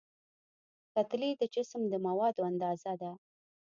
[0.93, 3.11] کتلې د جسم د موادو اندازه ده.